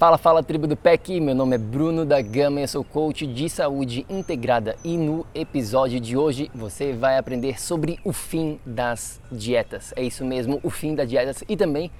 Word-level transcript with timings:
Fala, 0.00 0.16
fala 0.16 0.42
tribo 0.42 0.66
do 0.66 0.78
PEC, 0.78 1.20
meu 1.20 1.34
nome 1.34 1.56
é 1.56 1.58
Bruno 1.58 2.06
da 2.06 2.22
Gama 2.22 2.58
e 2.58 2.62
eu 2.62 2.68
sou 2.68 2.82
coach 2.82 3.26
de 3.26 3.50
saúde 3.50 4.06
integrada 4.08 4.74
e 4.82 4.96
no 4.96 5.26
episódio 5.34 6.00
de 6.00 6.16
hoje 6.16 6.50
você 6.54 6.94
vai 6.94 7.18
aprender 7.18 7.60
sobre 7.60 7.98
o 8.02 8.10
fim 8.10 8.58
das 8.64 9.20
dietas. 9.30 9.92
É 9.94 10.02
isso 10.02 10.24
mesmo, 10.24 10.58
o 10.62 10.70
fim 10.70 10.94
das 10.94 11.06
dietas 11.06 11.44
e 11.46 11.54
também 11.54 11.90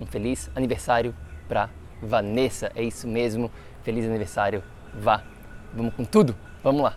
um 0.00 0.06
feliz 0.06 0.50
aniversário 0.56 1.14
para 1.46 1.68
Vanessa. 2.02 2.72
É 2.74 2.82
isso 2.82 3.06
mesmo, 3.06 3.50
feliz 3.82 4.06
aniversário, 4.06 4.62
vá. 4.98 5.22
Vamos 5.74 5.92
com 5.92 6.02
tudo, 6.02 6.34
vamos 6.64 6.80
lá. 6.80 6.96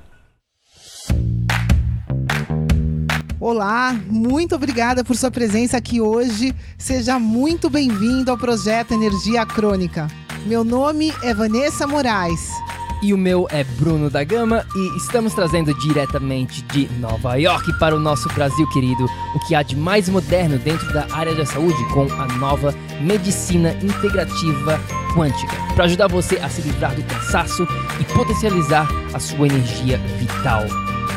Olá, 3.37 3.91
muito 4.07 4.55
obrigada 4.55 5.03
por 5.03 5.17
sua 5.17 5.29
presença 5.29 5.75
aqui 5.75 5.99
hoje. 5.99 6.55
Seja 6.77 7.19
muito 7.19 7.69
bem-vindo 7.69 8.31
ao 8.31 8.37
projeto 8.37 8.93
Energia 8.93 9.45
Crônica. 9.45 10.07
Meu 10.45 10.65
nome 10.65 11.13
é 11.23 11.33
Vanessa 11.33 11.87
Moraes. 11.87 12.51
E 13.01 13.13
o 13.13 13.17
meu 13.17 13.47
é 13.49 13.63
Bruno 13.63 14.09
da 14.09 14.25
Gama 14.25 14.65
e 14.75 14.97
estamos 14.97 15.33
trazendo 15.33 15.73
diretamente 15.79 16.61
de 16.63 16.89
Nova 16.99 17.35
York 17.35 17.79
para 17.79 17.95
o 17.95 17.99
nosso 17.99 18.27
Brasil 18.33 18.67
querido 18.67 19.05
o 19.33 19.39
que 19.47 19.55
há 19.55 19.63
de 19.63 19.73
mais 19.77 20.09
moderno 20.09 20.57
dentro 20.57 20.91
da 20.91 21.07
área 21.13 21.33
da 21.33 21.45
saúde 21.45 21.81
com 21.93 22.11
a 22.11 22.27
nova 22.37 22.75
medicina 22.99 23.71
integrativa 23.81 24.77
quântica, 25.15 25.55
para 25.75 25.85
ajudar 25.85 26.07
você 26.07 26.37
a 26.39 26.49
se 26.49 26.61
livrar 26.61 26.93
do 26.93 27.03
cansaço 27.03 27.65
e 28.01 28.03
potencializar 28.13 28.89
a 29.13 29.19
sua 29.19 29.47
energia 29.47 29.97
vital. 30.19 30.63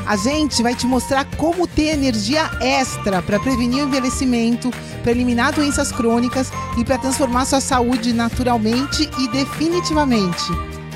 A 0.06 0.16
gente 0.16 0.62
vai 0.62 0.72
te 0.72 0.86
mostrar 0.86 1.24
como 1.36 1.66
ter 1.66 1.88
energia 1.88 2.48
extra 2.60 3.20
para 3.20 3.40
prevenir 3.40 3.82
o 3.82 3.88
envelhecimento, 3.88 4.70
para 5.06 5.12
eliminar 5.12 5.52
doenças 5.52 5.92
crônicas 5.92 6.50
e 6.76 6.84
para 6.84 6.98
transformar 6.98 7.44
sua 7.44 7.60
saúde 7.60 8.12
naturalmente 8.12 9.08
e 9.20 9.28
definitivamente. 9.28 10.42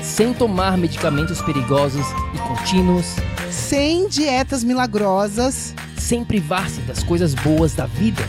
Sem 0.03 0.33
tomar 0.33 0.77
medicamentos 0.77 1.41
perigosos 1.41 2.05
e 2.35 2.37
contínuos, 2.39 3.05
sem 3.49 4.09
dietas 4.09 4.65
milagrosas, 4.65 5.73
sem 5.97 6.25
privar-se 6.25 6.81
das 6.81 7.01
coisas 7.01 7.33
boas 7.33 7.73
da 7.73 7.85
vida, 7.85 8.21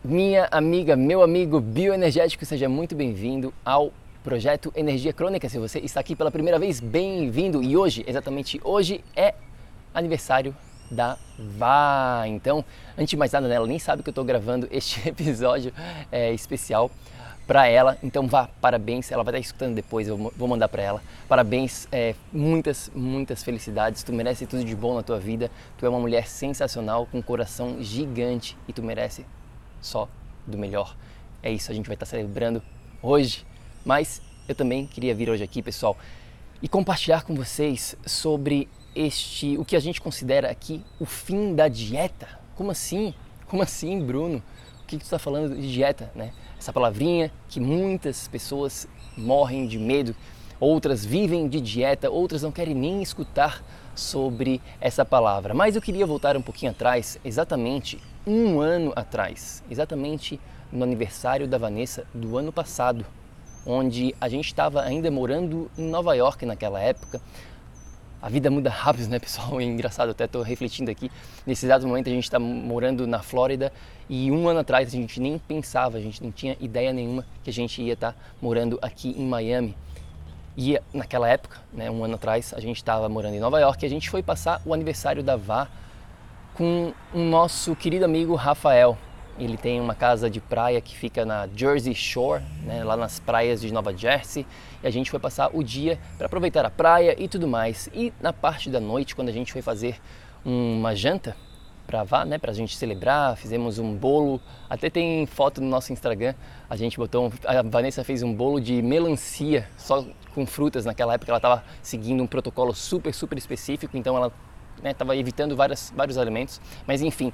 Minha 0.02 0.48
amiga, 0.50 0.96
meu 0.96 1.22
amigo 1.22 1.60
bioenergético, 1.60 2.46
seja 2.46 2.68
muito 2.68 2.96
bem-vindo 2.96 3.54
ao 3.64 3.92
projeto 4.24 4.72
Energia 4.74 5.12
Crônica. 5.12 5.48
Se 5.48 5.56
você 5.58 5.78
está 5.80 6.00
aqui 6.00 6.16
pela 6.16 6.30
primeira 6.30 6.58
vez, 6.58 6.80
bem-vindo. 6.80 7.62
E 7.62 7.76
hoje, 7.76 8.02
exatamente 8.08 8.58
hoje, 8.64 9.04
é 9.14 9.34
aniversário 9.94 10.56
da 10.90 11.16
Vá. 11.38 12.24
Então, 12.26 12.64
antes 12.96 13.10
de 13.10 13.16
mais 13.16 13.32
nada, 13.32 13.48
né, 13.48 13.54
ela 13.54 13.66
nem 13.66 13.78
sabe 13.78 14.02
que 14.02 14.08
eu 14.08 14.12
estou 14.12 14.24
gravando 14.24 14.68
este 14.70 15.06
episódio 15.08 15.72
é, 16.10 16.32
especial 16.32 16.90
para 17.46 17.66
ela. 17.66 17.96
Então, 18.02 18.26
vá, 18.26 18.48
parabéns. 18.60 19.10
Ela 19.10 19.22
vai 19.22 19.32
estar 19.32 19.40
escutando 19.40 19.74
depois, 19.74 20.06
eu 20.06 20.16
vou 20.16 20.48
mandar 20.48 20.68
para 20.68 20.82
ela. 20.82 21.02
Parabéns, 21.28 21.88
é, 21.90 22.14
muitas, 22.32 22.90
muitas 22.94 23.42
felicidades. 23.42 24.02
Tu 24.02 24.12
merece 24.12 24.46
tudo 24.46 24.64
de 24.64 24.74
bom 24.76 24.94
na 24.94 25.02
tua 25.02 25.18
vida. 25.18 25.50
Tu 25.78 25.86
é 25.86 25.88
uma 25.88 26.00
mulher 26.00 26.26
sensacional, 26.26 27.06
com 27.06 27.18
um 27.18 27.22
coração 27.22 27.76
gigante 27.80 28.56
e 28.68 28.72
tu 28.72 28.82
merece 28.82 29.24
só 29.80 30.08
do 30.46 30.58
melhor. 30.58 30.96
É 31.42 31.50
isso, 31.50 31.70
a 31.70 31.74
gente 31.74 31.86
vai 31.86 31.94
estar 31.94 32.06
celebrando 32.06 32.62
hoje 33.02 33.46
mas 33.84 34.20
eu 34.48 34.54
também 34.54 34.86
queria 34.86 35.14
vir 35.14 35.30
hoje 35.30 35.42
aqui, 35.42 35.62
pessoal, 35.62 35.96
e 36.62 36.68
compartilhar 36.68 37.22
com 37.22 37.34
vocês 37.34 37.96
sobre 38.04 38.68
este, 38.94 39.56
o 39.58 39.64
que 39.64 39.76
a 39.76 39.80
gente 39.80 40.00
considera 40.00 40.50
aqui 40.50 40.82
o 40.98 41.04
fim 41.04 41.54
da 41.54 41.68
dieta. 41.68 42.28
Como 42.56 42.70
assim? 42.70 43.14
Como 43.46 43.62
assim, 43.62 44.00
Bruno? 44.04 44.42
O 44.82 44.86
que, 44.86 44.96
que 44.96 44.98
tu 44.98 45.04
está 45.04 45.18
falando 45.18 45.54
de 45.54 45.72
dieta, 45.72 46.10
né? 46.14 46.32
Essa 46.58 46.72
palavrinha 46.72 47.32
que 47.48 47.60
muitas 47.60 48.28
pessoas 48.28 48.88
morrem 49.16 49.66
de 49.66 49.78
medo, 49.78 50.14
outras 50.58 51.04
vivem 51.04 51.48
de 51.48 51.60
dieta, 51.60 52.10
outras 52.10 52.42
não 52.42 52.52
querem 52.52 52.74
nem 52.74 53.02
escutar 53.02 53.64
sobre 53.94 54.60
essa 54.80 55.04
palavra. 55.04 55.54
Mas 55.54 55.76
eu 55.76 55.82
queria 55.82 56.06
voltar 56.06 56.36
um 56.36 56.42
pouquinho 56.42 56.72
atrás, 56.72 57.18
exatamente 57.24 57.98
um 58.26 58.60
ano 58.60 58.92
atrás, 58.94 59.62
exatamente 59.70 60.40
no 60.70 60.84
aniversário 60.84 61.48
da 61.48 61.56
Vanessa 61.56 62.04
do 62.12 62.36
ano 62.36 62.52
passado 62.52 63.06
onde 63.64 64.14
a 64.20 64.28
gente 64.28 64.46
estava 64.46 64.82
ainda 64.82 65.10
morando 65.10 65.70
em 65.76 65.88
Nova 65.88 66.14
York 66.14 66.46
naquela 66.46 66.80
época. 66.80 67.20
A 68.22 68.28
vida 68.28 68.50
muda 68.50 68.68
rápido, 68.68 69.08
né, 69.08 69.18
pessoal? 69.18 69.60
É 69.60 69.64
engraçado, 69.64 70.10
até 70.10 70.24
estou 70.24 70.42
refletindo 70.42 70.90
aqui. 70.90 71.10
Nesse 71.46 71.64
exato 71.64 71.86
momento 71.86 72.08
a 72.08 72.12
gente 72.12 72.24
está 72.24 72.38
morando 72.38 73.06
na 73.06 73.22
Flórida 73.22 73.72
e 74.08 74.30
um 74.30 74.46
ano 74.48 74.60
atrás 74.60 74.88
a 74.88 74.90
gente 74.90 75.18
nem 75.20 75.38
pensava, 75.38 75.96
a 75.96 76.00
gente 76.00 76.22
não 76.22 76.30
tinha 76.30 76.56
ideia 76.60 76.92
nenhuma 76.92 77.24
que 77.42 77.48
a 77.48 77.52
gente 77.52 77.80
ia 77.80 77.94
estar 77.94 78.12
tá 78.12 78.18
morando 78.40 78.78
aqui 78.82 79.14
em 79.16 79.26
Miami. 79.26 79.74
E 80.56 80.78
naquela 80.92 81.28
época, 81.28 81.58
né, 81.72 81.90
um 81.90 82.04
ano 82.04 82.16
atrás, 82.16 82.52
a 82.54 82.60
gente 82.60 82.76
estava 82.76 83.08
morando 83.08 83.34
em 83.34 83.40
Nova 83.40 83.58
York 83.58 83.82
e 83.82 83.86
a 83.86 83.90
gente 83.90 84.10
foi 84.10 84.22
passar 84.22 84.60
o 84.66 84.74
aniversário 84.74 85.22
da 85.22 85.36
Vá 85.36 85.68
com 86.54 86.92
o 87.14 87.18
nosso 87.18 87.74
querido 87.74 88.04
amigo 88.04 88.34
Rafael. 88.34 88.98
Ele 89.40 89.56
tem 89.56 89.80
uma 89.80 89.94
casa 89.94 90.28
de 90.28 90.38
praia 90.38 90.80
que 90.82 90.94
fica 90.94 91.24
na 91.24 91.48
Jersey 91.56 91.94
Shore, 91.94 92.42
né, 92.62 92.84
lá 92.84 92.94
nas 92.94 93.18
praias 93.18 93.62
de 93.62 93.72
Nova 93.72 93.96
Jersey. 93.96 94.46
E 94.82 94.86
a 94.86 94.90
gente 94.90 95.10
foi 95.10 95.18
passar 95.18 95.50
o 95.54 95.64
dia 95.64 95.98
para 96.18 96.26
aproveitar 96.26 96.64
a 96.66 96.70
praia 96.70 97.16
e 97.18 97.26
tudo 97.26 97.48
mais. 97.48 97.88
E 97.94 98.12
na 98.20 98.34
parte 98.34 98.68
da 98.68 98.78
noite, 98.78 99.16
quando 99.16 99.30
a 99.30 99.32
gente 99.32 99.50
foi 99.50 99.62
fazer 99.62 99.98
uma 100.44 100.94
janta 100.94 101.34
para 101.86 102.04
vá, 102.04 102.24
né, 102.24 102.38
para 102.38 102.50
a 102.50 102.54
gente 102.54 102.76
celebrar, 102.76 103.34
fizemos 103.34 103.78
um 103.78 103.94
bolo. 103.94 104.40
Até 104.68 104.90
tem 104.90 105.24
foto 105.24 105.60
no 105.62 105.68
nosso 105.68 105.90
Instagram. 105.90 106.34
A 106.68 106.76
gente 106.76 106.98
botou, 106.98 107.32
a 107.46 107.62
Vanessa 107.62 108.04
fez 108.04 108.22
um 108.22 108.34
bolo 108.34 108.60
de 108.60 108.82
melancia 108.82 109.66
só 109.78 110.04
com 110.34 110.44
frutas. 110.44 110.84
Naquela 110.84 111.14
época 111.14 111.30
ela 111.30 111.38
estava 111.38 111.64
seguindo 111.82 112.22
um 112.22 112.26
protocolo 112.26 112.74
super 112.74 113.14
super 113.14 113.38
específico, 113.38 113.96
então 113.96 114.16
ela 114.16 114.32
estava 114.84 115.14
né, 115.14 115.18
evitando 115.18 115.56
várias, 115.56 115.92
vários 115.96 116.16
alimentos. 116.16 116.60
Mas 116.86 117.02
enfim, 117.02 117.32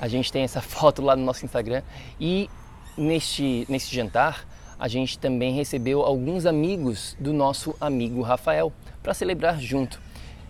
a 0.00 0.08
gente 0.08 0.32
tem 0.32 0.42
essa 0.42 0.60
foto 0.62 1.02
lá 1.02 1.16
no 1.16 1.24
nosso 1.24 1.44
Instagram 1.44 1.82
e 2.20 2.48
neste, 2.96 3.66
neste 3.68 3.94
jantar 3.94 4.46
a 4.78 4.86
gente 4.86 5.18
também 5.18 5.52
recebeu 5.52 6.02
alguns 6.02 6.46
amigos 6.46 7.16
do 7.18 7.32
nosso 7.32 7.74
amigo 7.80 8.22
Rafael 8.22 8.72
para 9.02 9.12
celebrar 9.12 9.60
junto. 9.60 10.00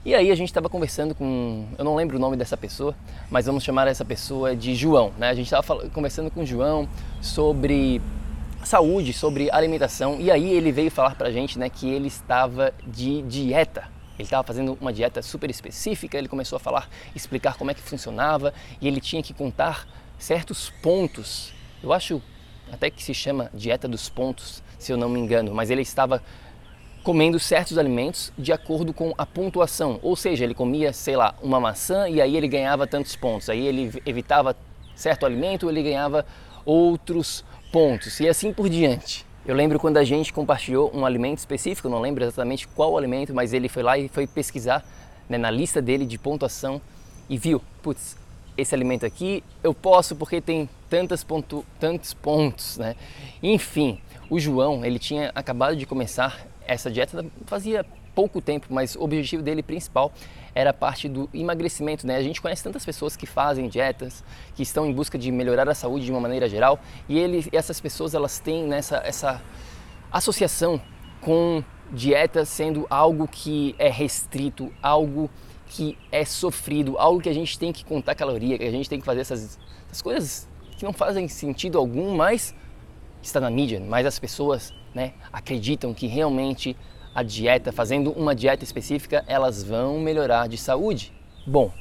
E 0.05 0.15
aí 0.15 0.31
a 0.31 0.35
gente 0.35 0.49
estava 0.49 0.69
conversando 0.69 1.15
com, 1.15 1.67
eu 1.77 1.85
não 1.85 1.97
lembro 1.97 2.17
o 2.17 2.21
nome 2.21 2.37
dessa 2.37 2.57
pessoa, 2.57 2.95
mas 3.31 3.47
vamos 3.47 3.65
chamar 3.65 3.89
essa 3.89 4.05
pessoa 4.05 4.55
de 4.55 4.75
João, 4.75 5.13
né? 5.19 5.31
A 5.31 5.35
gente 5.35 5.47
estava 5.53 5.89
conversando 5.91 6.31
com 6.31 6.43
o 6.43 6.47
João 6.47 6.89
sobre 7.21 8.01
saúde, 8.65 9.13
sobre 9.13 9.51
alimentação, 9.51 10.19
e 10.21 10.31
aí 10.31 10.51
ele 10.51 10.71
veio 10.73 10.91
falar 10.91 11.15
para 11.15 11.29
a 11.29 11.33
gente, 11.33 11.59
né, 11.59 11.69
que 11.69 11.89
ele 11.89 12.09
estava 12.09 12.73
de 12.87 13.23
dieta, 13.23 13.85
ele 14.19 14.27
estava 14.27 14.43
fazendo 14.43 14.77
uma 14.81 14.93
dieta 14.93 15.23
super 15.23 15.49
específica, 15.49 16.19
ele 16.19 16.29
começou 16.29 16.57
a 16.57 16.61
falar, 16.61 16.89
explicar 17.15 17.57
como 17.57 17.71
é 17.71 17.75
que 17.75 17.81
funcionava 17.81 18.53
e 18.81 18.89
ele 18.89 19.01
tinha 19.01 19.23
que 19.23 19.33
contar 19.33 19.87
certos 20.19 20.71
pontos. 20.83 21.53
Eu 21.83 21.93
acho 21.93 22.21
até 22.73 22.91
que 22.91 23.03
se 23.03 23.15
chama 23.15 23.51
dieta 23.55 23.87
dos 23.87 24.09
pontos, 24.09 24.63
se 24.79 24.93
eu 24.93 24.97
não 24.97 25.09
me 25.09 25.19
engano, 25.21 25.55
mas 25.55 25.71
ele 25.71 25.83
estava 25.83 26.23
comendo 27.03 27.39
certos 27.39 27.79
alimentos 27.79 28.33
de 28.37 28.53
acordo 28.53 28.93
com 28.93 29.15
a 29.17 29.25
pontuação. 29.25 29.99
Ou 30.03 30.15
seja, 30.17 30.45
ele 30.45 30.55
comia, 30.55 30.93
sei 30.93 31.17
lá, 31.17 31.35
uma 31.41 31.61
maçã 31.61 32.09
e 32.09 32.21
aí 32.21 32.37
ele 32.37 32.49
ganhava 32.49 32.87
tantos 32.87 33.17
pontos. 33.17 33.49
Aí 33.49 33.67
ele 33.67 34.03
evitava 34.05 34.57
certo 34.95 35.25
alimento, 35.25 35.71
ele 35.71 35.83
ganhava 35.83 36.27
outros 36.65 37.45
pontos 37.73 38.21
e 38.21 38.29
assim 38.29 38.53
por 38.53 38.69
diante. 38.69 39.28
Eu 39.49 39.55
lembro 39.55 39.81
quando 39.81 39.97
a 39.97 40.05
gente 40.05 40.31
compartilhou 40.31 40.95
um 40.95 41.07
alimento 41.07 41.39
específico, 41.39 41.89
não 41.89 42.03
lembro 42.03 42.23
exatamente 42.23 42.69
qual 42.69 42.99
alimento, 42.99 43.33
mas 43.33 43.55
ele 43.55 43.67
foi 43.67 43.83
lá 43.83 43.97
e 43.97 44.07
foi 44.07 44.27
pesquisar 44.27 44.85
né, 45.27 45.39
na 45.39 45.51
lista 45.51 45.81
dele 45.81 46.05
de 46.05 46.19
pontuação 46.19 46.79
e 47.31 47.39
viu, 47.39 47.59
putz, 47.83 48.15
esse 48.59 48.75
alimento 48.75 49.07
aqui 49.07 49.43
eu 49.65 49.73
posso 49.73 50.15
porque 50.15 50.43
tem 50.43 50.69
tantas 50.91 51.25
pontu, 51.25 51.65
tantos 51.81 52.13
pontos, 52.13 52.77
né? 52.77 52.95
Enfim, 53.43 53.99
o 54.29 54.39
João, 54.39 54.85
ele 54.85 54.99
tinha 54.99 55.33
acabado 55.35 55.77
de 55.77 55.87
começar 55.87 56.47
essa 56.67 56.91
dieta 56.91 57.25
fazia 57.47 57.87
pouco 58.19 58.41
tempo, 58.41 58.67
mas 58.69 58.97
o 58.97 59.03
objetivo 59.05 59.45
dele 59.45 59.63
principal 59.63 60.13
era 60.53 60.71
a 60.71 60.75
parte 60.75 61.09
do 61.09 61.31
emagrecimento, 61.33 62.05
né? 62.05 62.17
A 62.17 62.23
gente 62.23 62.43
conhece 62.43 62.65
tantas 62.65 62.85
pessoas 62.85 63.17
que 63.17 63.27
fazem 63.27 63.69
dietas, 63.69 64.25
que 64.57 64.63
estão 64.65 64.85
em 64.85 64.93
busca 64.93 65.17
de 65.17 65.31
melhorar 65.31 65.69
a 65.69 65.75
saúde 65.75 66.07
de 66.07 66.11
uma 66.11 66.19
maneira 66.19 66.49
geral, 66.49 66.81
e 67.09 67.17
ele, 67.17 67.47
essas 67.53 67.81
pessoas 67.81 68.15
elas 68.15 68.41
têm 68.41 68.65
nessa 68.65 68.97
essa 69.05 69.41
associação 70.11 70.81
com 71.21 71.63
dieta 71.93 72.45
sendo 72.45 72.89
algo 72.91 73.29
que 73.29 73.77
é 73.79 73.89
restrito, 73.89 74.73
algo 74.83 75.31
que 75.69 75.97
é 76.11 76.25
sofrido, 76.25 76.99
algo 76.99 77.21
que 77.21 77.29
a 77.29 77.33
gente 77.33 77.57
tem 77.57 77.73
que 77.73 77.85
contar 77.85 78.17
caloria, 78.17 78.59
que 78.59 78.65
a 78.65 78.73
gente 78.73 78.89
tem 78.91 78.99
que 78.99 79.07
fazer 79.07 79.21
essas, 79.21 79.61
essas 79.87 80.03
coisas 80.03 80.49
que 80.77 80.85
não 80.85 80.93
fazem 80.93 81.29
sentido 81.29 81.79
algum, 81.79 82.17
mas 82.17 82.53
está 83.23 83.39
na 83.39 83.49
mídia, 83.49 83.79
mas 83.79 84.05
as 84.05 84.19
pessoas 84.19 84.75
né, 84.93 85.13
acreditam 85.33 85.95
que 85.95 86.09
realmente 86.09 86.77
a 87.15 87.23
dieta, 87.23 87.73
fazendo 87.73 88.11
uma 88.13 88.35
dieta 88.35 88.65
específica, 88.65 89.25
elas 89.27 89.63
vão 89.63 89.99
melhorar 90.01 90.49
de 90.49 90.57
saúde. 90.57 91.13
Bom, 91.47 91.73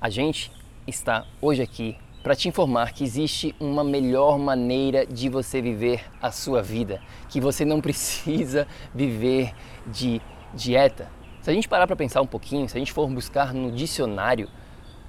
a 0.00 0.08
gente 0.08 0.50
está 0.86 1.26
hoje 1.40 1.62
aqui 1.62 1.96
para 2.22 2.34
te 2.34 2.48
informar 2.48 2.92
que 2.92 3.04
existe 3.04 3.54
uma 3.58 3.82
melhor 3.84 4.38
maneira 4.38 5.06
de 5.06 5.28
você 5.28 5.62
viver 5.62 6.04
a 6.20 6.30
sua 6.30 6.62
vida, 6.62 7.00
que 7.28 7.40
você 7.40 7.64
não 7.64 7.80
precisa 7.80 8.66
viver 8.94 9.52
de 9.86 10.20
dieta. 10.52 11.10
Se 11.40 11.50
a 11.50 11.54
gente 11.54 11.68
parar 11.68 11.86
para 11.86 11.96
pensar 11.96 12.20
um 12.20 12.26
pouquinho, 12.26 12.68
se 12.68 12.76
a 12.76 12.78
gente 12.78 12.92
for 12.92 13.08
buscar 13.08 13.54
no 13.54 13.70
dicionário, 13.70 14.48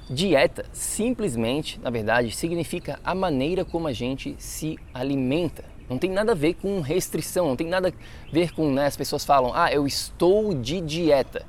dieta 0.10 0.66
simplesmente, 0.72 1.80
na 1.80 1.90
verdade, 1.90 2.32
significa 2.32 3.00
a 3.04 3.14
maneira 3.14 3.66
como 3.66 3.88
a 3.88 3.94
gente 3.94 4.36
se 4.38 4.78
alimenta. 4.94 5.66
Não 5.90 5.98
tem 5.98 6.12
nada 6.12 6.34
a 6.34 6.36
ver 6.36 6.54
com 6.54 6.80
restrição, 6.82 7.48
não 7.48 7.56
tem 7.56 7.68
nada 7.68 7.90
a 7.90 8.32
ver 8.32 8.54
com 8.54 8.72
né, 8.72 8.86
as 8.86 8.96
pessoas 8.96 9.26
falam, 9.26 9.52
ah, 9.54 9.72
eu 9.72 9.88
estou 9.88 10.54
de 10.54 10.80
dieta. 10.82 11.46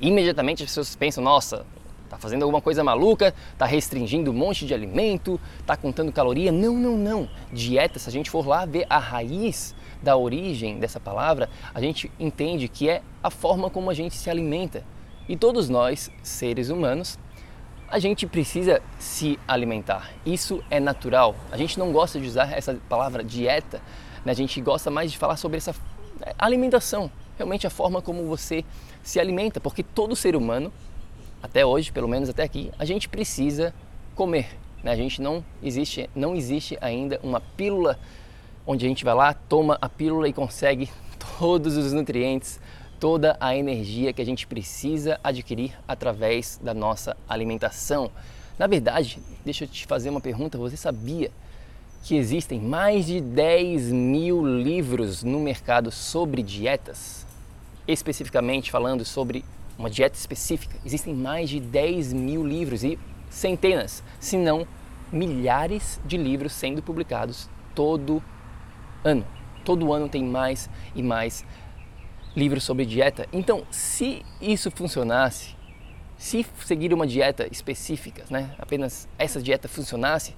Imediatamente 0.00 0.64
as 0.64 0.70
pessoas 0.70 0.96
pensam, 0.96 1.22
nossa, 1.22 1.64
Está 2.12 2.20
fazendo 2.20 2.42
alguma 2.42 2.60
coisa 2.60 2.84
maluca, 2.84 3.34
está 3.54 3.64
restringindo 3.64 4.32
um 4.32 4.34
monte 4.34 4.66
de 4.66 4.74
alimento, 4.74 5.40
está 5.58 5.78
contando 5.78 6.12
caloria. 6.12 6.52
Não, 6.52 6.74
não, 6.74 6.94
não. 6.94 7.26
Dieta, 7.50 7.98
se 7.98 8.06
a 8.06 8.12
gente 8.12 8.28
for 8.28 8.46
lá 8.46 8.66
ver 8.66 8.84
a 8.90 8.98
raiz 8.98 9.74
da 10.02 10.14
origem 10.14 10.78
dessa 10.78 11.00
palavra, 11.00 11.48
a 11.72 11.80
gente 11.80 12.12
entende 12.20 12.68
que 12.68 12.86
é 12.86 13.00
a 13.22 13.30
forma 13.30 13.70
como 13.70 13.88
a 13.88 13.94
gente 13.94 14.14
se 14.14 14.28
alimenta. 14.28 14.84
E 15.26 15.38
todos 15.38 15.70
nós, 15.70 16.10
seres 16.22 16.68
humanos, 16.68 17.18
a 17.92 17.98
gente 17.98 18.26
precisa 18.26 18.80
se 18.98 19.38
alimentar. 19.46 20.10
Isso 20.24 20.64
é 20.70 20.80
natural. 20.80 21.36
A 21.50 21.58
gente 21.58 21.78
não 21.78 21.92
gosta 21.92 22.18
de 22.18 22.26
usar 22.26 22.50
essa 22.56 22.74
palavra 22.88 23.22
dieta, 23.22 23.82
né? 24.24 24.32
a 24.32 24.34
gente 24.34 24.58
gosta 24.62 24.90
mais 24.90 25.12
de 25.12 25.18
falar 25.18 25.36
sobre 25.36 25.58
essa 25.58 25.74
é, 26.22 26.34
alimentação, 26.38 27.10
realmente 27.36 27.66
a 27.66 27.70
forma 27.70 28.00
como 28.00 28.24
você 28.24 28.64
se 29.02 29.20
alimenta, 29.20 29.60
porque 29.60 29.82
todo 29.82 30.16
ser 30.16 30.34
humano 30.34 30.72
até 31.42 31.66
hoje, 31.66 31.92
pelo 31.92 32.08
menos 32.08 32.30
até 32.30 32.42
aqui, 32.44 32.72
a 32.78 32.86
gente 32.86 33.10
precisa 33.10 33.74
comer. 34.14 34.48
Né? 34.82 34.90
A 34.90 34.96
gente 34.96 35.20
não 35.20 35.44
existe, 35.62 36.08
não 36.14 36.34
existe 36.34 36.78
ainda 36.80 37.20
uma 37.22 37.42
pílula 37.42 37.98
onde 38.66 38.86
a 38.86 38.88
gente 38.88 39.04
vai 39.04 39.14
lá, 39.14 39.34
toma 39.34 39.76
a 39.82 39.88
pílula 39.90 40.26
e 40.26 40.32
consegue 40.32 40.88
todos 41.38 41.76
os 41.76 41.92
nutrientes, 41.92 42.58
toda 43.02 43.36
a 43.40 43.56
energia 43.56 44.12
que 44.12 44.22
a 44.22 44.24
gente 44.24 44.46
precisa 44.46 45.18
adquirir 45.24 45.76
através 45.88 46.60
da 46.62 46.72
nossa 46.72 47.16
alimentação. 47.28 48.12
Na 48.56 48.68
verdade, 48.68 49.18
deixa 49.44 49.64
eu 49.64 49.68
te 49.68 49.86
fazer 49.86 50.08
uma 50.08 50.20
pergunta: 50.20 50.56
você 50.56 50.76
sabia 50.76 51.32
que 52.04 52.14
existem 52.14 52.60
mais 52.60 53.06
de 53.06 53.20
10 53.20 53.90
mil 53.90 54.46
livros 54.46 55.24
no 55.24 55.40
mercado 55.40 55.90
sobre 55.90 56.44
dietas? 56.44 57.26
Especificamente 57.88 58.70
falando 58.70 59.04
sobre 59.04 59.44
uma 59.76 59.90
dieta 59.90 60.16
específica. 60.16 60.76
Existem 60.86 61.12
mais 61.12 61.50
de 61.50 61.58
10 61.58 62.12
mil 62.12 62.46
livros 62.46 62.84
e 62.84 62.96
centenas, 63.28 64.00
se 64.20 64.36
não 64.36 64.64
milhares 65.10 66.00
de 66.04 66.16
livros 66.16 66.52
sendo 66.52 66.80
publicados 66.80 67.50
todo 67.74 68.22
ano. 69.02 69.26
Todo 69.64 69.92
ano 69.92 70.08
tem 70.08 70.22
mais 70.22 70.70
e 70.94 71.02
mais 71.02 71.44
livros 72.36 72.64
sobre 72.64 72.84
dieta. 72.86 73.26
Então, 73.32 73.64
se 73.70 74.22
isso 74.40 74.70
funcionasse, 74.70 75.54
se 76.16 76.46
seguir 76.64 76.92
uma 76.94 77.06
dieta 77.06 77.46
específica, 77.50 78.24
né, 78.30 78.54
apenas 78.58 79.08
essa 79.18 79.42
dieta 79.42 79.68
funcionasse, 79.68 80.34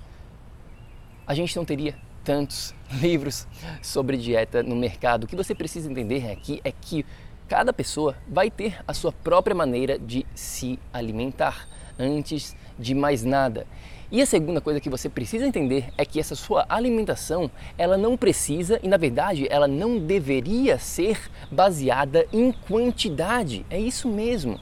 a 1.27 1.35
gente 1.35 1.57
não 1.57 1.65
teria 1.65 1.95
tantos 2.23 2.75
livros 3.01 3.47
sobre 3.83 4.17
dieta 4.17 4.63
no 4.63 4.75
mercado. 4.75 5.25
O 5.25 5.27
que 5.27 5.37
você 5.37 5.55
precisa 5.55 5.91
entender 5.91 6.31
aqui 6.31 6.61
é 6.65 6.73
que 6.73 7.05
Cada 7.49 7.75
pessoa 7.75 8.17
vai 8.27 8.51
ter 8.51 8.83
a 8.89 8.95
sua 8.95 9.13
própria 9.13 9.55
maneira 9.55 9.99
de 9.99 10.25
se 10.35 10.79
alimentar, 10.93 11.69
antes 11.99 12.57
de 12.79 12.95
mais 12.95 13.23
nada. 13.23 13.67
E 14.15 14.23
a 14.23 14.27
segunda 14.27 14.61
coisa 14.61 14.79
que 14.79 14.89
você 14.89 15.09
precisa 15.09 15.45
entender 15.45 15.89
é 15.99 16.05
que 16.05 16.21
essa 16.21 16.37
sua 16.37 16.65
alimentação, 16.69 17.51
ela 17.77 17.99
não 17.99 18.17
precisa 18.17 18.79
e 18.81 18.87
na 18.87 18.97
verdade 18.97 19.49
ela 19.51 19.67
não 19.67 19.99
deveria 19.99 20.79
ser 20.79 21.19
baseada 21.51 22.25
em 22.33 22.53
quantidade. 22.53 23.67
É 23.69 23.77
isso 23.77 24.09
mesmo. 24.09 24.61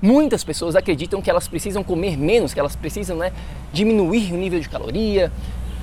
Muitas 0.00 0.42
pessoas 0.42 0.74
acreditam 0.74 1.20
que 1.20 1.28
elas 1.28 1.46
precisam 1.46 1.84
comer 1.84 2.16
menos, 2.16 2.54
que 2.54 2.58
elas 2.58 2.74
precisam 2.74 3.18
né, 3.18 3.30
diminuir 3.74 4.32
o 4.32 4.38
nível 4.38 4.58
de 4.58 4.70
caloria, 4.70 5.30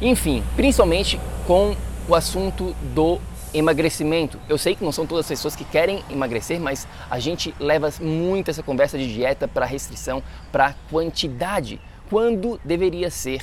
enfim, 0.01 0.43
principalmente 0.55 1.19
com 1.45 1.75
o 2.09 2.15
assunto 2.15 2.75
do 2.91 3.21
emagrecimento. 3.53 4.39
Eu 4.49 4.57
sei 4.57 4.73
que 4.73 4.83
não 4.83 4.91
são 4.91 5.05
todas 5.05 5.25
as 5.25 5.29
pessoas 5.29 5.55
que 5.55 5.63
querem 5.63 6.03
emagrecer, 6.09 6.59
mas 6.59 6.87
a 7.07 7.19
gente 7.19 7.53
leva 7.59 7.93
muito 8.01 8.49
essa 8.49 8.63
conversa 8.63 8.97
de 8.97 9.13
dieta 9.13 9.47
para 9.47 9.63
restrição, 9.63 10.23
para 10.51 10.73
quantidade, 10.89 11.79
quando 12.13 12.59
deveria 12.63 13.09
ser 13.09 13.41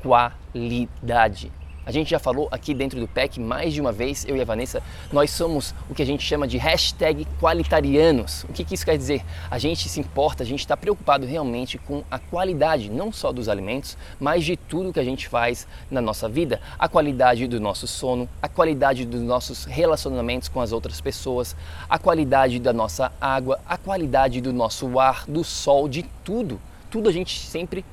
qualidade. 0.00 1.50
A 1.84 1.90
gente 1.90 2.10
já 2.10 2.20
falou 2.20 2.46
aqui 2.52 2.72
dentro 2.72 3.00
do 3.00 3.08
PEC 3.08 3.40
mais 3.40 3.74
de 3.74 3.80
uma 3.80 3.90
vez, 3.90 4.24
eu 4.28 4.36
e 4.36 4.40
a 4.40 4.44
Vanessa, 4.44 4.80
nós 5.12 5.32
somos 5.32 5.74
o 5.90 5.94
que 5.96 6.02
a 6.02 6.06
gente 6.06 6.22
chama 6.22 6.46
de 6.46 6.58
hashtag 6.58 7.26
qualitarianos. 7.40 8.44
O 8.44 8.52
que, 8.52 8.62
que 8.62 8.76
isso 8.76 8.84
quer 8.84 8.96
dizer? 8.96 9.24
A 9.50 9.58
gente 9.58 9.88
se 9.88 9.98
importa, 9.98 10.44
a 10.44 10.46
gente 10.46 10.60
está 10.60 10.76
preocupado 10.76 11.26
realmente 11.26 11.76
com 11.76 12.04
a 12.08 12.20
qualidade, 12.20 12.88
não 12.88 13.10
só 13.10 13.32
dos 13.32 13.48
alimentos, 13.48 13.98
mas 14.20 14.44
de 14.44 14.56
tudo 14.56 14.92
que 14.92 15.00
a 15.00 15.04
gente 15.04 15.26
faz 15.26 15.66
na 15.90 16.00
nossa 16.00 16.28
vida. 16.28 16.60
A 16.78 16.88
qualidade 16.88 17.48
do 17.48 17.58
nosso 17.58 17.88
sono, 17.88 18.28
a 18.40 18.48
qualidade 18.48 19.04
dos 19.04 19.22
nossos 19.22 19.64
relacionamentos 19.64 20.48
com 20.48 20.60
as 20.60 20.70
outras 20.70 21.00
pessoas, 21.00 21.56
a 21.90 21.98
qualidade 21.98 22.60
da 22.60 22.72
nossa 22.72 23.10
água, 23.20 23.58
a 23.66 23.76
qualidade 23.76 24.40
do 24.40 24.52
nosso 24.52 25.00
ar, 25.00 25.24
do 25.26 25.42
sol, 25.42 25.88
de 25.88 26.04
tudo. 26.22 26.60
Tudo 26.90 27.08
a 27.08 27.12
gente 27.12 27.38
sempre 27.38 27.84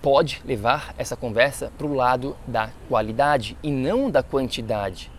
pode 0.00 0.42
levar 0.44 0.94
essa 0.98 1.16
conversa 1.16 1.70
para 1.78 1.86
o 1.86 1.94
lado 1.94 2.36
da 2.46 2.70
qualidade 2.88 3.56
e 3.62 3.70
não 3.70 4.10
da 4.10 4.22
quantidade. 4.22 5.10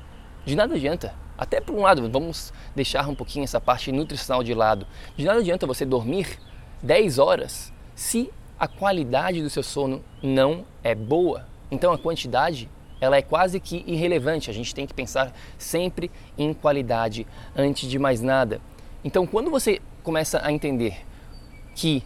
De 0.45 0.55
nada 0.55 0.75
adianta, 0.75 1.15
até 1.37 1.61
por 1.61 1.73
um 1.73 1.81
lado, 1.81 2.09
vamos 2.09 2.51
deixar 2.75 3.07
um 3.07 3.15
pouquinho 3.15 3.45
essa 3.45 3.61
parte 3.61 3.91
nutricional 3.91 4.43
de 4.43 4.53
lado. 4.53 4.85
De 5.15 5.23
nada 5.23 5.39
adianta 5.39 5.65
você 5.65 5.85
dormir 5.85 6.37
10 6.81 7.17
horas 7.19 7.71
se 7.95 8.29
a 8.59 8.67
qualidade 8.67 9.41
do 9.41 9.49
seu 9.49 9.63
sono 9.63 10.03
não 10.21 10.65
é 10.83 10.93
boa. 10.93 11.47
Então 11.71 11.93
a 11.93 11.97
quantidade 11.97 12.69
ela 12.99 13.17
é 13.17 13.21
quase 13.21 13.59
que 13.59 13.83
irrelevante. 13.87 14.49
A 14.49 14.53
gente 14.53 14.73
tem 14.73 14.87
que 14.87 14.93
pensar 14.93 15.33
sempre 15.57 16.11
em 16.37 16.53
qualidade 16.53 17.27
antes 17.55 17.89
de 17.89 17.99
mais 17.99 18.21
nada. 18.21 18.61
Então, 19.03 19.27
quando 19.27 19.51
você 19.51 19.81
começa 20.01 20.39
a 20.41 20.51
entender 20.51 21.05
que 21.75 22.01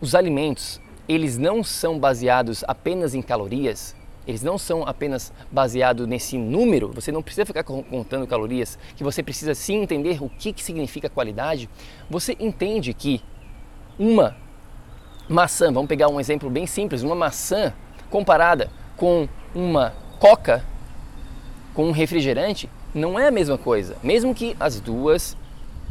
os 0.00 0.14
alimentos 0.14 0.80
eles 1.08 1.36
não 1.36 1.64
são 1.64 1.98
baseados 1.98 2.62
apenas 2.68 3.14
em 3.16 3.22
calorias, 3.22 3.96
eles 4.26 4.44
não 4.44 4.56
são 4.56 4.86
apenas 4.86 5.32
baseados 5.50 6.06
nesse 6.06 6.38
número, 6.38 6.92
você 6.94 7.10
não 7.10 7.20
precisa 7.20 7.44
ficar 7.44 7.64
contando 7.64 8.28
calorias, 8.28 8.78
que 8.96 9.02
você 9.02 9.20
precisa 9.20 9.52
sim 9.52 9.82
entender 9.82 10.22
o 10.22 10.28
que, 10.28 10.52
que 10.52 10.62
significa 10.62 11.10
qualidade. 11.10 11.68
Você 12.08 12.36
entende 12.38 12.94
que 12.94 13.20
uma 13.98 14.36
maçã, 15.28 15.72
vamos 15.72 15.88
pegar 15.88 16.08
um 16.08 16.20
exemplo 16.20 16.48
bem 16.48 16.64
simples, 16.64 17.02
uma 17.02 17.16
maçã 17.16 17.74
comparada 18.08 18.70
com 18.96 19.28
uma 19.52 19.92
coca, 20.20 20.64
com 21.74 21.86
um 21.86 21.92
refrigerante, 21.92 22.70
não 22.94 23.18
é 23.18 23.26
a 23.26 23.32
mesma 23.32 23.58
coisa. 23.58 23.96
Mesmo 24.00 24.32
que 24.32 24.56
as 24.60 24.80
duas 24.80 25.36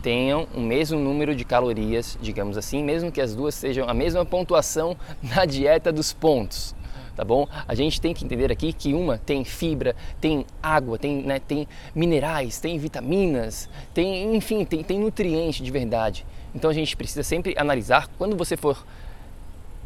tenham 0.01 0.47
o 0.55 0.59
mesmo 0.59 0.99
número 0.99 1.35
de 1.35 1.43
calorias, 1.43 2.17
digamos 2.21 2.57
assim, 2.57 2.83
mesmo 2.83 3.11
que 3.11 3.21
as 3.21 3.35
duas 3.35 3.53
sejam 3.55 3.87
a 3.87 3.93
mesma 3.93 4.25
pontuação 4.25 4.97
na 5.21 5.45
dieta 5.45 5.91
dos 5.91 6.13
pontos. 6.13 6.75
Tá 7.15 7.25
bom? 7.25 7.45
A 7.67 7.75
gente 7.75 7.99
tem 7.99 8.13
que 8.13 8.23
entender 8.23 8.49
aqui 8.49 8.71
que 8.71 8.93
uma 8.93 9.17
tem 9.17 9.43
fibra, 9.43 9.93
tem 10.21 10.45
água, 10.63 10.97
tem, 10.97 11.21
né, 11.21 11.37
tem 11.37 11.67
minerais, 11.93 12.61
tem 12.61 12.77
vitaminas, 12.77 13.69
tem, 13.93 14.33
enfim, 14.37 14.63
tem, 14.63 14.81
tem 14.83 14.97
nutriente 14.97 15.61
de 15.61 15.69
verdade. 15.69 16.25
Então 16.55 16.69
a 16.69 16.73
gente 16.73 16.95
precisa 16.95 17.21
sempre 17.21 17.53
analisar 17.57 18.07
quando 18.17 18.37
você 18.37 18.55
for 18.55 18.85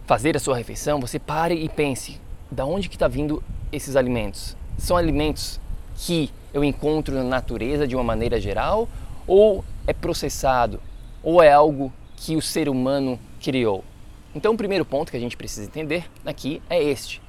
fazer 0.05 0.35
a 0.35 0.39
sua 0.39 0.55
refeição, 0.55 0.99
você 0.99 1.17
pare 1.17 1.55
e 1.55 1.67
pense: 1.67 2.21
da 2.51 2.65
onde 2.65 2.87
que 2.87 2.95
está 2.95 3.07
vindo 3.07 3.43
esses 3.71 3.95
alimentos? 3.95 4.55
São 4.77 4.95
alimentos 4.95 5.59
que 5.95 6.29
eu 6.53 6.63
encontro 6.63 7.15
na 7.15 7.23
natureza 7.23 7.87
de 7.87 7.95
uma 7.95 8.03
maneira 8.03 8.39
geral 8.39 8.87
ou 9.25 9.63
é 9.85 9.93
processado, 9.93 10.79
ou 11.21 11.41
é 11.41 11.51
algo 11.51 11.91
que 12.15 12.35
o 12.35 12.41
ser 12.41 12.69
humano 12.69 13.19
criou. 13.41 13.83
Então, 14.35 14.53
o 14.53 14.57
primeiro 14.57 14.85
ponto 14.85 15.11
que 15.11 15.17
a 15.17 15.19
gente 15.19 15.37
precisa 15.37 15.65
entender 15.67 16.09
aqui 16.25 16.61
é 16.69 16.81
este: 16.81 17.21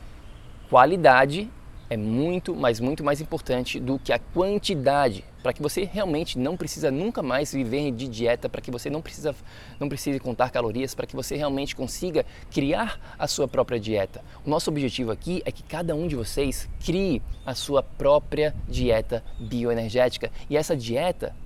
qualidade 0.70 1.50
é 1.90 1.96
muito, 1.96 2.54
mas 2.54 2.80
muito 2.80 3.04
mais 3.04 3.20
importante 3.20 3.78
do 3.78 3.98
que 3.98 4.12
a 4.12 4.18
quantidade. 4.18 5.24
para 5.42 5.52
que 5.52 5.60
você 5.60 5.84
realmente 5.84 6.38
não 6.38 6.56
precisa 6.56 6.90
nunca 6.90 7.22
mais 7.22 7.52
viver 7.52 7.90
de 7.90 8.08
dieta, 8.08 8.48
para 8.48 8.62
que 8.62 8.70
você 8.70 8.88
não 8.88 9.02
precisa 9.02 9.34
não 9.78 9.90
precise 9.90 10.18
contar 10.18 10.50
calorias, 10.50 10.94
para 10.94 11.06
que 11.06 11.14
você 11.14 11.36
realmente 11.36 11.76
consiga 11.76 12.24
criar 12.50 12.98
a 13.18 13.28
sua 13.28 13.46
própria 13.46 13.78
dieta. 13.78 14.24
O 14.42 14.48
nosso 14.48 14.70
objetivo 14.70 15.12
aqui 15.12 15.42
é 15.44 15.52
que 15.52 15.62
cada 15.62 15.94
um 15.94 16.08
de 16.08 16.16
vocês 16.16 16.66
crie 16.82 17.20
a 17.44 17.54
sua 17.54 17.82
própria 17.82 18.54
dieta 18.66 19.22
bioenergética 19.38 20.32
e 20.48 20.56
essa 20.56 20.74
dieta 20.74 21.36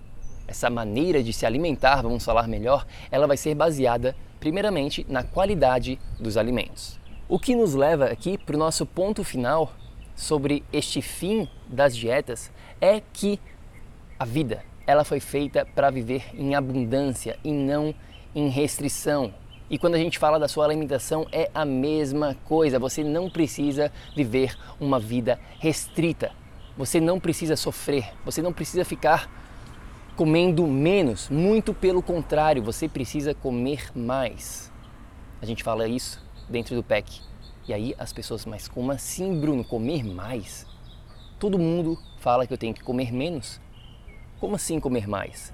essa 0.49 0.71
maneira 0.71 1.23
de 1.23 1.33
se 1.33 1.45
alimentar, 1.45 2.03
vamos 2.03 2.25
falar 2.25 2.49
melhor, 2.49 2.87
ela 3.11 3.27
vai 3.27 3.37
ser 3.37 3.55
baseada 3.55 4.17
primeiramente 4.41 5.07
na 5.09 5.23
qualidade 5.23 5.99
dos 6.19 6.37
alimentos. 6.37 6.99
O 7.29 7.39
que 7.39 7.55
nos 7.55 7.75
leva 7.75 8.07
aqui 8.07 8.39
para 8.39 8.57
o 8.57 8.59
nosso 8.59 8.87
ponto 8.87 9.23
final 9.23 9.73
sobre 10.17 10.65
este 10.73 11.03
fim 11.03 11.47
das 11.69 11.95
dietas 11.95 12.51
é 12.81 13.03
que 13.13 13.39
a 14.19 14.25
vida 14.25 14.65
ela 14.87 15.05
foi 15.05 15.21
feita 15.21 15.67
para 15.67 15.91
viver 15.91 16.25
em 16.33 16.55
abundância 16.55 17.39
e 17.45 17.53
não 17.53 17.95
em 18.35 18.49
restrição. 18.49 19.35
E 19.71 19.79
quando 19.79 19.97
a 19.97 19.99
gente 19.99 20.19
fala 20.19 20.39
da 20.39 20.49
sua 20.49 20.65
alimentação 20.65 21.27
é 21.31 21.51
a 21.55 21.65
mesma 21.65 22.35
coisa. 22.47 22.79
Você 22.79 23.05
não 23.05 23.29
precisa 23.29 23.93
viver 24.17 24.57
uma 24.81 24.99
vida 24.99 25.39
restrita. 25.59 26.33
Você 26.77 27.01
não 27.01 27.21
precisa 27.21 27.55
sofrer. 27.55 28.11
Você 28.25 28.41
não 28.41 28.53
precisa 28.53 28.83
ficar 28.83 29.31
comendo 30.19 30.67
menos. 30.67 31.29
Muito 31.29 31.73
pelo 31.73 32.03
contrário, 32.03 32.61
você 32.61 32.89
precisa 32.89 33.35
comer 33.35 33.93
mais. 33.95 34.69
A 35.41 35.47
gente 35.47 35.63
fala 35.63 35.87
isso 35.87 36.21
dentro 36.49 36.75
do 36.75 36.83
PEC. 36.83 37.21
E 37.69 37.73
aí 37.73 37.95
as 37.97 38.13
pessoas, 38.13 38.45
mas 38.45 38.67
como 38.67 38.91
assim, 38.91 39.41
Bruno, 39.41 39.63
comer 39.63 40.03
mais? 40.03 40.67
Todo 41.39 41.57
mundo 41.57 41.97
fala 42.19 42.49
que 42.49 42.53
eu 42.53 42.59
tenho 42.59 42.75
que 42.75 42.83
comer 42.83 43.13
menos. 43.13 43.61
Como 44.41 44.57
assim 44.57 44.81
comer 44.81 45.07
mais? 45.07 45.53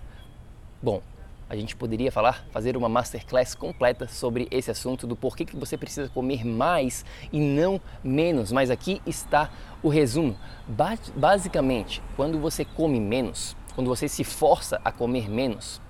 Bom, 0.83 1.03
a 1.47 1.55
gente 1.55 1.77
poderia 1.77 2.11
falar, 2.11 2.47
fazer 2.51 2.75
uma 2.75 2.89
masterclass 2.89 3.55
completa 3.55 4.09
sobre 4.09 4.49
esse 4.51 4.71
assunto 4.71 5.07
do 5.07 5.15
porquê 5.15 5.45
que 5.45 5.57
você 5.57 5.77
precisa 5.77 6.09
comer 6.09 6.43
mais 6.43 7.05
e 7.31 7.39
não 7.39 7.79
menos, 8.03 8.51
mas 8.51 8.71
aqui 8.71 9.03
está 9.07 9.51
o 9.83 9.91
resumo. 9.91 10.39
Ba 10.67 10.97
basicamente, 11.15 12.03
quando 12.17 12.39
você 12.39 12.65
come 12.65 12.99
menos, 12.99 13.55
quando 13.75 13.89
você 13.89 14.09
se 14.09 14.25
força 14.25 14.81
a 14.85 14.93
comer 14.93 15.29
menos, 15.29 15.81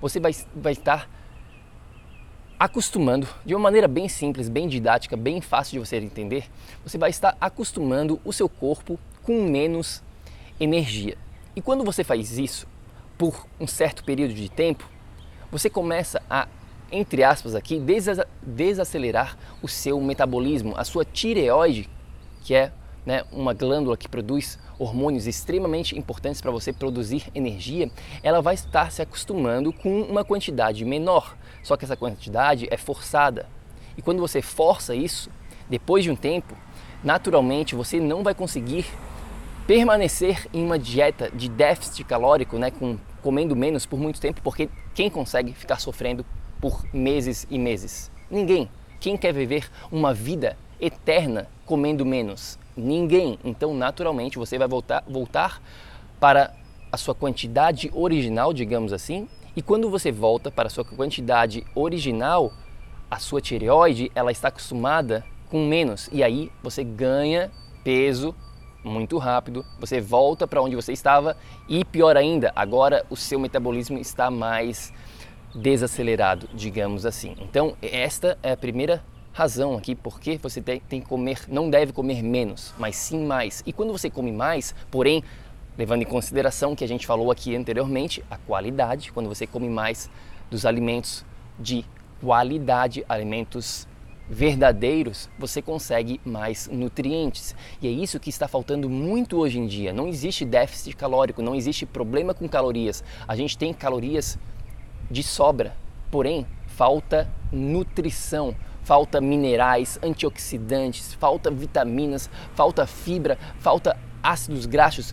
você 0.00 0.18
vai, 0.18 0.34
vai 0.54 0.72
estar 0.72 1.08
acostumando, 2.58 3.28
de 3.44 3.54
uma 3.54 3.60
maneira 3.60 3.86
bem 3.86 4.08
simples, 4.08 4.48
bem 4.48 4.66
didática, 4.66 5.16
bem 5.16 5.40
fácil 5.40 5.72
de 5.72 5.86
você 5.86 5.96
entender, 5.96 6.48
você 6.82 6.96
vai 6.96 7.10
estar 7.10 7.36
acostumando 7.40 8.20
o 8.24 8.32
seu 8.32 8.48
corpo 8.48 8.98
com 9.22 9.42
menos 9.42 10.02
energia. 10.58 11.18
E 11.54 11.60
quando 11.60 11.84
você 11.84 12.02
faz 12.02 12.38
isso 12.38 12.66
por 13.18 13.46
um 13.60 13.66
certo 13.66 14.04
período 14.04 14.32
de 14.32 14.48
tempo, 14.48 14.88
você 15.50 15.68
começa 15.68 16.22
a, 16.28 16.48
entre 16.90 17.22
aspas 17.22 17.54
aqui, 17.54 17.82
desacelerar 18.42 19.36
o 19.62 19.68
seu 19.68 20.00
metabolismo, 20.00 20.74
a 20.76 20.84
sua 20.84 21.04
tireoide, 21.04 21.88
que 22.42 22.54
é 22.54 22.72
né, 23.06 23.22
uma 23.30 23.54
glândula 23.54 23.96
que 23.96 24.08
produz 24.08 24.58
hormônios 24.78 25.28
extremamente 25.28 25.96
importantes 25.96 26.40
para 26.40 26.50
você 26.50 26.72
produzir 26.72 27.28
energia, 27.34 27.88
ela 28.22 28.42
vai 28.42 28.54
estar 28.54 28.90
se 28.90 29.00
acostumando 29.00 29.72
com 29.72 30.02
uma 30.02 30.24
quantidade 30.24 30.84
menor. 30.84 31.36
Só 31.62 31.76
que 31.76 31.84
essa 31.84 31.96
quantidade 31.96 32.66
é 32.68 32.76
forçada. 32.76 33.46
E 33.96 34.02
quando 34.02 34.18
você 34.18 34.42
força 34.42 34.94
isso, 34.94 35.30
depois 35.70 36.02
de 36.02 36.10
um 36.10 36.16
tempo, 36.16 36.54
naturalmente 37.02 37.76
você 37.76 38.00
não 38.00 38.24
vai 38.24 38.34
conseguir 38.34 38.84
permanecer 39.66 40.46
em 40.52 40.64
uma 40.64 40.78
dieta 40.78 41.30
de 41.30 41.48
déficit 41.48 42.04
calórico, 42.04 42.58
né, 42.58 42.70
com 42.70 42.98
comendo 43.22 43.56
menos 43.56 43.84
por 43.86 43.98
muito 43.98 44.20
tempo, 44.20 44.40
porque 44.42 44.68
quem 44.94 45.10
consegue 45.10 45.52
ficar 45.52 45.80
sofrendo 45.80 46.24
por 46.60 46.84
meses 46.92 47.46
e 47.50 47.58
meses? 47.58 48.10
Ninguém. 48.30 48.68
Quem 49.00 49.16
quer 49.16 49.32
viver 49.32 49.68
uma 49.90 50.14
vida 50.14 50.56
eterna 50.80 51.48
comendo 51.66 52.06
menos? 52.06 52.58
Ninguém. 52.76 53.38
Então, 53.44 53.74
naturalmente, 53.74 54.38
você 54.38 54.56
vai 54.56 54.68
voltar, 54.68 55.04
voltar 55.06 55.60
para 56.18 56.54
a 56.90 56.96
sua 56.96 57.14
quantidade 57.14 57.90
original, 57.92 58.54
digamos 58.54 58.92
assim, 58.92 59.28
e 59.54 59.60
quando 59.60 59.90
você 59.90 60.12
volta 60.12 60.50
para 60.50 60.68
a 60.68 60.70
sua 60.70 60.84
quantidade 60.84 61.66
original, 61.74 62.52
a 63.10 63.18
sua 63.18 63.40
tireoide 63.40 64.10
ela 64.14 64.30
está 64.30 64.48
acostumada 64.48 65.24
com 65.48 65.66
menos 65.66 66.08
e 66.12 66.22
aí 66.22 66.50
você 66.62 66.82
ganha 66.82 67.50
peso 67.84 68.34
muito 68.82 69.18
rápido, 69.18 69.64
você 69.80 70.00
volta 70.00 70.46
para 70.46 70.62
onde 70.62 70.76
você 70.76 70.92
estava 70.92 71.36
e 71.68 71.84
pior 71.84 72.16
ainda, 72.16 72.52
agora 72.54 73.04
o 73.10 73.16
seu 73.16 73.38
metabolismo 73.38 73.98
está 73.98 74.30
mais 74.30 74.92
desacelerado, 75.54 76.48
digamos 76.54 77.04
assim. 77.04 77.34
Então, 77.40 77.76
esta 77.82 78.38
é 78.42 78.52
a 78.52 78.56
primeira 78.56 79.02
razão 79.36 79.76
aqui 79.76 79.94
porque 79.94 80.38
você 80.38 80.62
tem, 80.62 80.80
tem 80.80 80.98
que 80.98 81.06
comer, 81.06 81.40
não 81.46 81.68
deve 81.68 81.92
comer 81.92 82.22
menos, 82.22 82.72
mas 82.78 82.96
sim 82.96 83.22
mais. 83.22 83.62
E 83.66 83.72
quando 83.72 83.92
você 83.92 84.08
come 84.08 84.32
mais, 84.32 84.74
porém, 84.90 85.22
levando 85.76 86.00
em 86.00 86.06
consideração 86.06 86.74
que 86.74 86.82
a 86.82 86.88
gente 86.88 87.06
falou 87.06 87.30
aqui 87.30 87.54
anteriormente, 87.54 88.24
a 88.30 88.38
qualidade, 88.38 89.12
quando 89.12 89.28
você 89.28 89.46
come 89.46 89.68
mais 89.68 90.08
dos 90.50 90.64
alimentos 90.64 91.22
de 91.58 91.84
qualidade, 92.18 93.04
alimentos 93.06 93.86
verdadeiros, 94.26 95.28
você 95.38 95.60
consegue 95.60 96.18
mais 96.24 96.66
nutrientes. 96.72 97.54
E 97.82 97.86
é 97.86 97.90
isso 97.90 98.18
que 98.18 98.30
está 98.30 98.48
faltando 98.48 98.88
muito 98.88 99.36
hoje 99.36 99.58
em 99.58 99.66
dia. 99.66 99.92
Não 99.92 100.08
existe 100.08 100.46
déficit 100.46 100.96
calórico, 100.96 101.42
não 101.42 101.54
existe 101.54 101.84
problema 101.84 102.32
com 102.32 102.48
calorias. 102.48 103.04
A 103.28 103.36
gente 103.36 103.58
tem 103.58 103.74
calorias 103.74 104.38
de 105.10 105.22
sobra, 105.22 105.76
porém 106.10 106.46
falta 106.66 107.30
nutrição 107.52 108.56
falta 108.86 109.20
minerais, 109.20 109.98
antioxidantes, 110.00 111.12
falta 111.14 111.50
vitaminas, 111.50 112.30
falta 112.54 112.86
fibra, 112.86 113.36
falta 113.58 113.96
ácidos 114.22 114.64
graxos, 114.64 115.12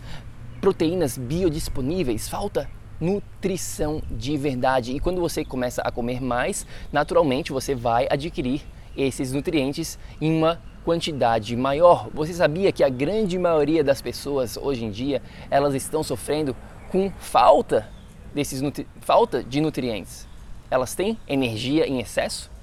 proteínas 0.60 1.18
biodisponíveis, 1.18 2.28
falta 2.28 2.70
nutrição 3.00 4.00
de 4.08 4.36
verdade. 4.36 4.92
E 4.92 5.00
quando 5.00 5.20
você 5.20 5.44
começa 5.44 5.82
a 5.82 5.90
comer 5.90 6.22
mais, 6.22 6.64
naturalmente 6.92 7.50
você 7.50 7.74
vai 7.74 8.06
adquirir 8.08 8.62
esses 8.96 9.32
nutrientes 9.32 9.98
em 10.20 10.32
uma 10.32 10.62
quantidade 10.84 11.56
maior. 11.56 12.08
Você 12.14 12.32
sabia 12.32 12.70
que 12.70 12.84
a 12.84 12.88
grande 12.88 13.36
maioria 13.36 13.82
das 13.82 14.00
pessoas 14.00 14.56
hoje 14.56 14.84
em 14.84 14.90
dia, 14.92 15.20
elas 15.50 15.74
estão 15.74 16.04
sofrendo 16.04 16.54
com 16.92 17.10
falta 17.18 17.88
desses 18.32 18.62
falta 19.00 19.42
de 19.42 19.60
nutrientes. 19.60 20.28
Elas 20.70 20.94
têm 20.94 21.18
energia 21.26 21.88
em 21.88 21.98
excesso, 21.98 22.53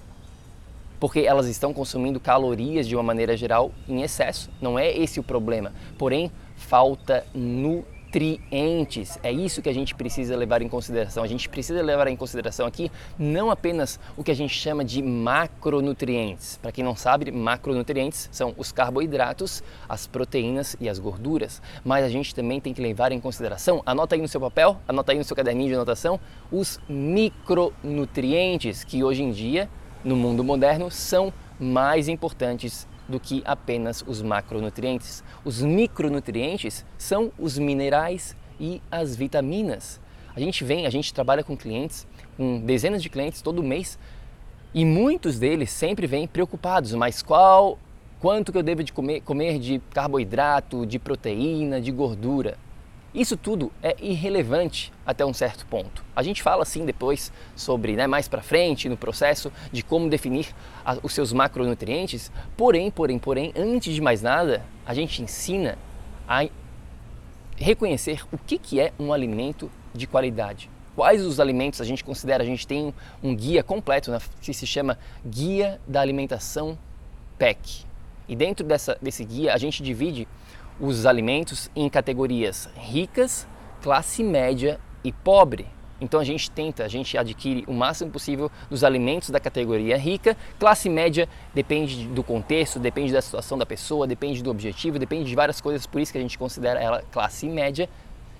porque 1.01 1.22
elas 1.22 1.48
estão 1.48 1.74
consumindo 1.74 2.20
calorias 2.20 2.88
de 2.88 2.96
uma 2.96 3.01
maneira 3.01 3.36
geral 3.36 3.72
em 3.89 4.03
excesso. 4.03 4.51
Não 4.62 4.77
é 4.77 4.96
esse 4.96 5.20
o 5.20 5.24
problema. 5.24 5.74
Porém, 5.98 6.31
falta 6.55 7.25
nutrientes. 7.34 9.17
É 9.24 9.31
isso 9.31 9.63
que 9.63 9.70
a 9.70 9.74
gente 9.74 9.96
precisa 9.96 10.38
levar 10.38 10.62
em 10.62 10.70
consideração. 10.70 11.24
A 11.24 11.27
gente 11.27 11.50
precisa 11.50 11.81
levar 11.81 12.08
em 12.08 12.15
consideração 12.15 12.67
aqui 12.67 12.91
não 13.17 13.50
apenas 13.50 14.00
o 14.15 14.24
que 14.24 14.29
a 14.29 14.36
gente 14.36 14.53
chama 14.53 14.86
de 14.86 15.01
macronutrientes. 15.01 16.60
Para 16.62 16.72
quem 16.72 16.84
não 16.84 16.96
sabe, 16.96 17.31
macronutrientes 17.31 18.29
são 18.31 18.53
os 18.55 18.72
carboidratos, 18.72 19.63
as 19.89 20.05
proteínas 20.05 20.77
e 20.79 20.88
as 20.88 21.00
gorduras. 21.00 21.63
Mas 21.84 22.05
a 22.05 22.10
gente 22.10 22.36
também 22.36 22.62
tem 22.62 22.75
que 22.75 22.81
levar 22.81 23.12
em 23.12 23.20
consideração, 23.20 23.81
anota 23.88 24.13
aí 24.13 24.22
no 24.22 24.27
seu 24.27 24.39
papel, 24.39 24.79
anota 24.88 25.13
aí 25.13 25.17
no 25.17 25.24
seu 25.24 25.36
caderninho 25.36 25.70
de 25.70 25.74
anotação, 25.74 26.20
os 26.51 26.79
micronutrientes 26.88 28.84
que 28.84 29.03
hoje 29.03 29.24
em 29.24 29.31
dia 29.31 29.67
no 30.03 30.15
mundo 30.15 30.43
moderno 30.43 30.89
são 30.89 31.31
mais 31.60 32.08
importantes 32.08 32.88
do 33.08 33.20
que 33.20 33.41
apenas 33.46 34.03
os 34.08 34.22
macronutrientes. 34.22 35.24
Os 35.43 35.62
micronutrientes 35.62 36.86
são 36.98 37.31
os 37.38 37.58
minerais 37.58 38.36
e 38.60 38.81
as 38.91 39.15
vitaminas. 39.15 40.00
A 40.36 40.39
gente 40.39 40.63
vem, 40.63 40.86
a 40.86 40.89
gente 40.89 41.13
trabalha 41.13 41.43
com 41.43 41.58
clientes, 41.58 42.08
com 42.38 42.60
dezenas 42.60 43.03
de 43.03 43.10
clientes 43.10 43.41
todo 43.41 43.62
mês, 43.62 44.00
e 44.74 44.86
muitos 44.86 45.38
deles 45.38 45.70
sempre 45.70 46.08
vêm 46.08 46.25
preocupados, 46.25 46.93
mas 46.93 47.22
qual 47.22 47.77
quanto 48.20 48.51
que 48.51 48.58
eu 48.58 48.63
devo 48.63 48.84
de 48.84 48.93
comer, 48.93 49.22
comer 49.22 49.60
de 49.60 49.81
carboidrato, 49.93 50.86
de 50.86 50.98
proteína, 50.98 51.81
de 51.81 51.91
gordura? 51.91 52.58
Isso 53.13 53.36
tudo 53.36 53.72
é 53.84 53.96
irrelevante 54.00 54.91
até 55.06 55.25
um 55.25 55.34
certo 55.34 55.65
ponto. 55.65 56.03
A 56.15 56.24
gente 56.24 56.41
fala 56.41 56.63
assim 56.63 56.86
depois 56.86 57.32
sobre, 57.56 57.94
né, 57.94 58.08
mais 58.08 58.30
para 58.30 58.41
frente 58.41 58.88
no 58.88 58.96
processo 58.96 59.51
de 59.70 59.84
como 59.84 60.10
definir 60.10 60.48
a, 60.86 60.98
os 61.03 61.13
seus 61.13 61.34
macronutrientes. 61.34 62.32
Porém, 62.56 62.89
porém, 62.89 63.20
porém, 63.20 63.51
antes 63.53 63.94
de 63.94 64.00
mais 64.00 64.22
nada, 64.22 64.63
a 64.86 64.94
gente 64.94 65.22
ensina 65.22 65.77
a 66.25 66.48
reconhecer 67.58 68.24
o 68.32 68.38
que, 68.38 68.58
que 68.58 68.80
é 68.80 68.94
um 68.98 69.12
alimento 69.12 69.70
de 69.94 70.08
qualidade. 70.08 70.70
Quais 70.96 71.25
os 71.25 71.39
alimentos 71.39 71.82
a 71.82 71.86
gente 71.86 72.03
considera? 72.06 72.44
A 72.44 72.46
gente 72.46 72.65
tem 72.65 72.94
um 73.22 73.36
guia 73.36 73.62
completo 73.62 74.10
né, 74.10 74.20
que 74.41 74.53
se 74.53 74.65
chama 74.65 74.98
Guia 75.25 75.82
da 75.86 76.00
Alimentação 76.00 76.77
PEC. 77.38 77.86
E 78.27 78.36
dentro 78.36 78.65
dessa, 78.65 78.98
desse 79.01 79.25
guia 79.25 79.53
a 79.53 79.58
gente 79.58 79.84
divide 79.84 80.27
os 80.82 81.06
alimentos 81.06 81.70
em 81.76 81.88
categorias 81.88 82.68
ricas, 82.76 83.48
classe 83.84 84.24
média 84.24 84.80
e 85.04 85.12
pobre. 85.12 85.68
Então 86.02 86.20
a 86.20 86.24
gente 86.24 86.50
tenta, 86.50 86.84
a 86.84 86.88
gente 86.88 87.16
adquire 87.16 87.64
o 87.68 87.74
máximo 87.74 88.10
possível 88.10 88.52
dos 88.68 88.84
alimentos 88.84 89.30
da 89.30 89.40
categoria 89.40 89.96
rica. 89.96 90.36
Classe 90.60 90.90
média 90.90 91.30
depende 91.54 92.08
do 92.08 92.24
contexto, 92.24 92.80
depende 92.80 93.14
da 93.14 93.22
situação 93.22 93.56
da 93.56 93.66
pessoa, 93.68 94.08
depende 94.08 94.42
do 94.42 94.50
objetivo, 94.50 94.98
depende 94.98 95.30
de 95.30 95.36
várias 95.36 95.62
coisas, 95.62 95.86
por 95.86 96.02
isso 96.02 96.12
que 96.12 96.18
a 96.18 96.22
gente 96.22 96.40
considera 96.40 96.80
ela 96.80 97.04
classe 97.12 97.48
média. 97.48 97.88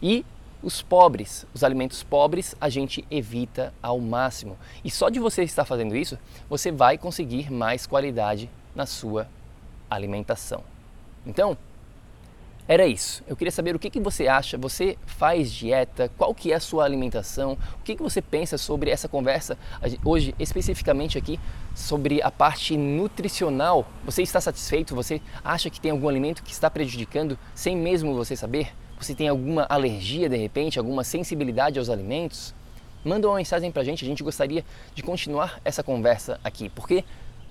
E 0.01 0.25
os 0.63 0.81
pobres, 0.81 1.45
os 1.53 1.63
alimentos 1.63 2.01
pobres, 2.01 2.55
a 2.60 2.69
gente 2.69 3.05
evita 3.12 3.71
ao 3.83 4.00
máximo. 4.00 4.57
E 4.83 4.89
só 4.89 5.10
de 5.10 5.19
você 5.19 5.43
estar 5.43 5.65
fazendo 5.65 5.95
isso, 5.95 6.17
você 6.50 6.71
vai 6.71 6.98
conseguir 6.98 7.51
mais 7.51 7.86
qualidade 7.86 8.50
na 8.74 8.88
sua 8.88 9.27
alimentação. 9.88 10.63
Então, 11.25 11.55
era 12.67 12.85
isso. 12.87 13.23
Eu 13.27 13.35
queria 13.35 13.51
saber 13.51 13.75
o 13.75 13.79
que, 13.79 13.89
que 13.89 13.99
você 13.99 14.27
acha. 14.27 14.57
Você 14.57 14.97
faz 15.05 15.51
dieta? 15.51 16.09
Qual 16.17 16.33
que 16.33 16.51
é 16.51 16.55
a 16.55 16.59
sua 16.59 16.85
alimentação? 16.85 17.57
O 17.79 17.83
que, 17.83 17.95
que 17.95 18.03
você 18.03 18.21
pensa 18.21 18.57
sobre 18.57 18.89
essa 18.89 19.09
conversa 19.09 19.57
hoje, 20.05 20.33
especificamente 20.39 21.17
aqui, 21.17 21.39
sobre 21.75 22.21
a 22.21 22.31
parte 22.31 22.77
nutricional? 22.77 23.85
Você 24.05 24.21
está 24.21 24.39
satisfeito? 24.39 24.95
Você 24.95 25.21
acha 25.43 25.69
que 25.69 25.81
tem 25.81 25.91
algum 25.91 26.07
alimento 26.07 26.43
que 26.43 26.51
está 26.51 26.69
prejudicando 26.69 27.37
sem 27.53 27.75
mesmo 27.75 28.15
você 28.15 28.35
saber? 28.35 28.73
Você 28.99 29.15
tem 29.15 29.27
alguma 29.27 29.65
alergia 29.67 30.29
de 30.29 30.37
repente, 30.37 30.77
alguma 30.77 31.03
sensibilidade 31.03 31.79
aos 31.79 31.89
alimentos? 31.89 32.53
Manda 33.03 33.27
uma 33.27 33.37
mensagem 33.37 33.71
para 33.71 33.81
a 33.81 33.85
gente, 33.85 34.05
a 34.05 34.07
gente 34.07 34.21
gostaria 34.21 34.63
de 34.93 35.01
continuar 35.01 35.59
essa 35.65 35.81
conversa 35.81 36.39
aqui, 36.43 36.69
porque 36.69 37.03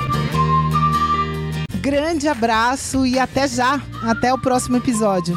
Grande 1.80 2.28
abraço 2.28 3.06
e 3.06 3.18
até 3.18 3.46
já! 3.46 3.80
Até 4.02 4.32
o 4.32 4.38
próximo 4.38 4.76
episódio. 4.76 5.36